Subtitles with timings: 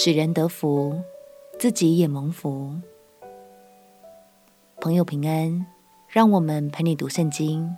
[0.00, 0.96] 使人得福，
[1.58, 2.72] 自己也蒙福。
[4.80, 5.66] 朋友平安，
[6.06, 7.74] 让我们陪你读圣经，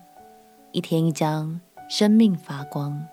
[0.72, 3.06] 一天一章，生命发光。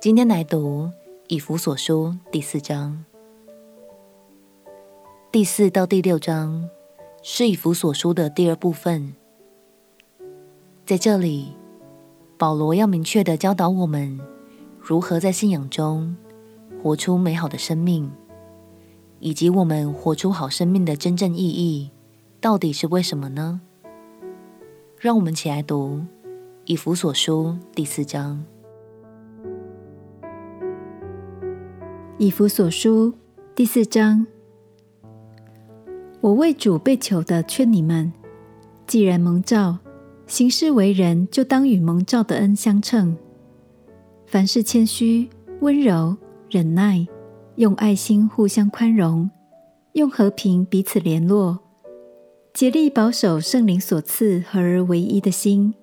[0.00, 0.90] 今天来读
[1.28, 3.04] 以弗所书第四章，
[5.30, 6.70] 第四到第六章
[7.22, 9.14] 是以弗所书的第二部分。
[10.86, 11.52] 在这里，
[12.38, 14.18] 保罗要明确地教导我们
[14.80, 16.16] 如何在信仰中。
[16.84, 18.12] 活出美好的生命，
[19.18, 21.90] 以及我们活出好生命的真正意义，
[22.42, 23.62] 到底是为什么呢？
[25.00, 26.02] 让我们起来读
[26.66, 28.44] 《以弗所书》第四章。
[32.18, 33.12] 《以弗所书》
[33.54, 34.26] 第四章，
[36.20, 38.12] 我为主被囚的劝你们，
[38.86, 39.78] 既然蒙召，
[40.26, 43.16] 行事为人就当与蒙召的恩相称，
[44.26, 45.30] 凡事谦虚、
[45.62, 46.14] 温柔。
[46.50, 47.06] 忍耐，
[47.56, 49.30] 用爱心互相宽容，
[49.92, 51.58] 用和平彼此联络，
[52.52, 55.74] 竭力保守圣灵所赐合而为一的心。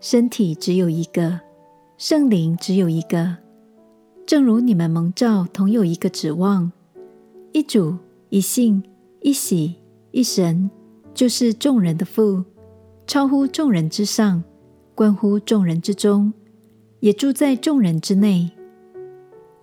[0.00, 1.40] 身体只有一个，
[1.96, 3.36] 圣灵只有一个，
[4.24, 6.70] 正如你们蒙召同有一个指望，
[7.52, 7.96] 一主、
[8.30, 8.82] 一信、
[9.20, 9.74] 一喜、
[10.12, 10.70] 一神，
[11.12, 12.44] 就是众人的父，
[13.06, 14.42] 超乎众人之上，
[14.94, 16.32] 关乎众人之中，
[17.00, 18.50] 也住在众人之内。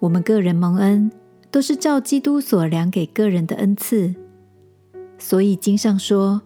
[0.05, 1.11] 我们个人蒙恩，
[1.49, 4.13] 都是照基督所量给个人的恩赐。
[5.17, 6.43] 所以经上说，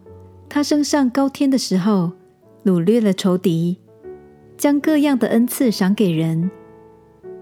[0.47, 2.13] 他升上高天的时候，
[2.63, 3.77] 掳掠了仇敌，
[4.55, 6.49] 将各样的恩赐赏给人。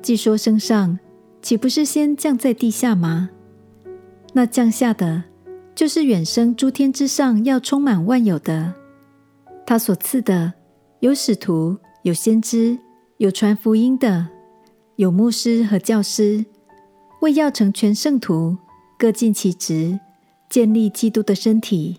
[0.01, 0.97] 既说升上，
[1.43, 3.29] 岂不是先降在地下吗？
[4.33, 5.25] 那降下的，
[5.75, 8.73] 就是远升诸天之上，要充满万有的。
[9.67, 10.53] 他所赐的，
[11.01, 12.79] 有使徒，有先知，
[13.17, 14.29] 有传福音的。
[14.97, 16.43] 有牧师和教师，
[17.21, 18.57] 为要成全圣徒，
[18.97, 19.99] 各尽其职，
[20.49, 21.97] 建立基督的身体，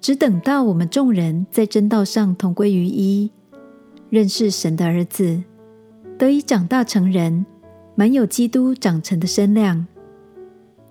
[0.00, 3.30] 只等到我们众人在真道上同归于一，
[4.08, 5.42] 认识神的儿子，
[6.16, 7.44] 得以长大成人，
[7.94, 9.86] 满有基督长成的身量，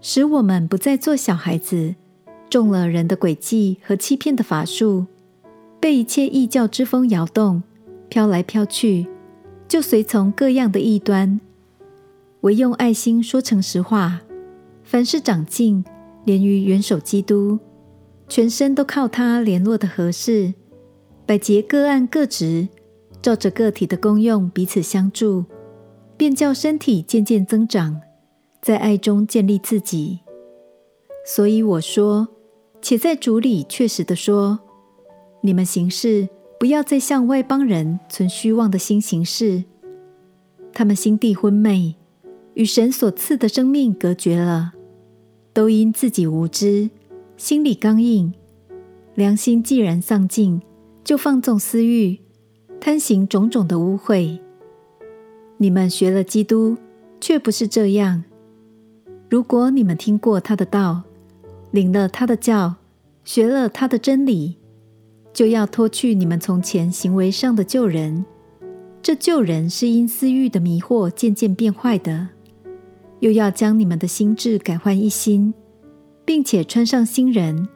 [0.01, 1.95] 使我们不再做小孩子，
[2.51, 5.07] 中了人的诡计和欺骗的法术，
[5.79, 7.63] 被一切异教之风摇动，
[8.09, 9.07] 飘来飘去。
[9.67, 11.39] 就随从各样的异端，
[12.41, 14.21] 唯用爱心说诚实话。
[14.83, 15.83] 凡事长进，
[16.23, 17.57] 连于元首基督，
[18.29, 20.53] 全身都靠他联络的合适，
[21.25, 22.67] 百节各按各职，
[23.21, 25.45] 照着个体的功用彼此相助，
[26.15, 27.99] 便叫身体渐渐增长，
[28.61, 30.19] 在爱中建立自己。
[31.25, 32.27] 所以我说，
[32.79, 34.59] 且在主里确实地说，
[35.41, 36.29] 你们行事。
[36.65, 39.65] 不要再向外邦人存虚妄的心行事，
[40.73, 41.93] 他们心地昏昧，
[42.55, 44.73] 与神所赐的生命隔绝了，
[45.53, 46.89] 都因自己无知，
[47.37, 48.33] 心里刚硬，
[49.13, 50.59] 良心既然丧尽，
[51.03, 52.17] 就放纵私欲，
[52.81, 54.39] 贪行种种的污秽。
[55.57, 56.77] 你们学了基督，
[57.21, 58.23] 却不是这样。
[59.29, 61.03] 如果你们听过他的道，
[61.69, 62.77] 领了他的教，
[63.23, 64.57] 学了他的真理。
[65.35, 68.25] 就要脱去你们从前行为上的旧人，
[69.01, 72.29] 这旧人是因私欲的迷惑渐渐变坏的；
[73.19, 75.53] 又要将你们的心志改换一新，
[76.23, 77.67] 并且穿上新人。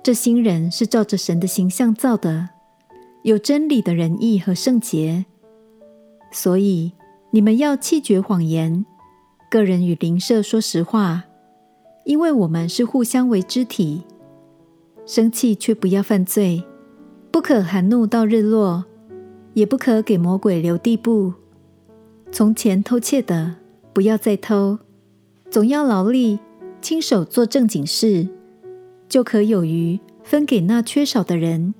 [0.00, 2.50] 这新人是照着神的形象造的，
[3.24, 5.26] 有真理的仁义和圣洁。
[6.30, 6.92] 所以
[7.32, 8.86] 你们要弃绝谎言，
[9.50, 11.24] 个人与邻舍说实话，
[12.04, 14.04] 因为我们是互相为肢体。
[15.04, 16.62] 生气却不要犯罪。
[17.36, 18.86] 不可含怒到日落，
[19.52, 21.34] 也不可给魔鬼留地步。
[22.32, 23.56] 从前偷窃的，
[23.92, 24.78] 不要再偷，
[25.50, 26.38] 总要劳力，
[26.80, 28.26] 亲手做正经事，
[29.06, 31.74] 就可有余分给那缺少的人。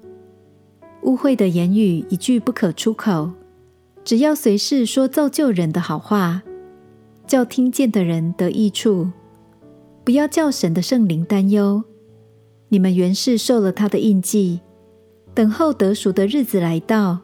[1.05, 3.31] 污秽的言语一句不可出口，
[4.05, 6.43] 只要随时说造就人的好话，
[7.27, 9.09] 叫听见的人得益处。
[10.05, 11.83] 不要叫神的圣灵担忧，
[12.69, 14.61] 你们原是受了他的印记。
[15.37, 17.19] 等候得赎的日子来到，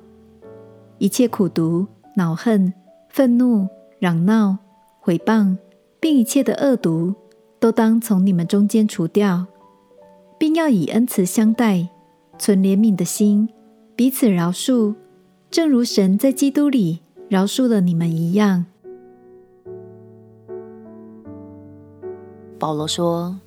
[0.98, 2.70] 一切苦毒、恼恨、
[3.08, 3.66] 愤怒、
[3.98, 4.58] 嚷闹、
[5.00, 5.56] 毁谤，
[5.98, 7.14] 并一切的恶毒，
[7.58, 9.46] 都当从你们中间除掉，
[10.38, 11.88] 并要以恩慈相待，
[12.38, 13.48] 存怜悯的心，
[13.96, 14.94] 彼此饶恕，
[15.50, 17.00] 正如神在基督里
[17.30, 18.66] 饶恕了你们一样。
[22.58, 23.40] 保罗说：“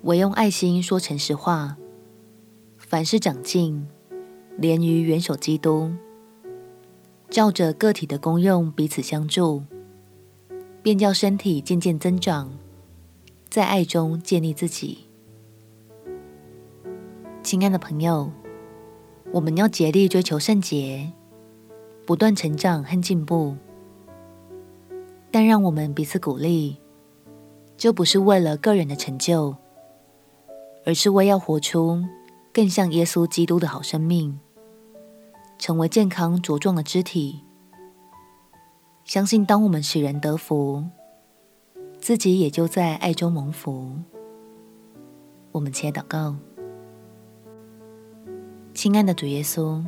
[0.00, 1.76] 我用爱心说诚实话。”
[2.94, 3.88] 凡事长进，
[4.56, 5.90] 连于元首基督，
[7.28, 9.64] 照着个体的功用彼此相助，
[10.80, 12.56] 便叫身体渐渐增长，
[13.48, 15.08] 在爱中建立自己。
[17.42, 18.30] 亲爱的朋友，
[19.32, 21.10] 我们要竭力追求圣洁，
[22.06, 23.56] 不断成长和进步。
[25.32, 26.76] 但让我们彼此鼓励，
[27.76, 29.56] 就不是为了个人的成就，
[30.86, 32.00] 而是为要活出
[32.54, 34.38] 更像耶稣基督的好生命，
[35.58, 37.42] 成为健康茁壮的肢体。
[39.04, 40.84] 相信当我们使人得福，
[41.98, 43.90] 自己也就在爱中蒙福。
[45.50, 46.36] 我们且祷告。
[48.72, 49.84] 亲爱的主耶稣，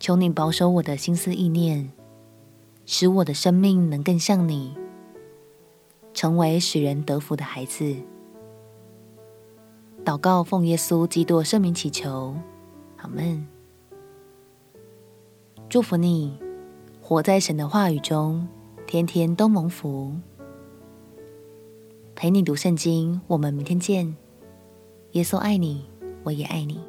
[0.00, 1.92] 求你保守我的心思意念，
[2.86, 4.74] 使我的生命能更像你，
[6.14, 7.94] 成为使人得福的孩子。
[10.04, 12.34] 祷告奉耶稣基督圣名祈求，
[12.96, 13.46] 阿门。
[15.68, 16.36] 祝福你，
[17.00, 18.48] 活在神的话语中，
[18.86, 20.12] 天天都蒙福。
[22.16, 24.16] 陪你读圣经，我们明天见。
[25.12, 25.84] 耶稣爱你，
[26.24, 26.80] 我也爱你。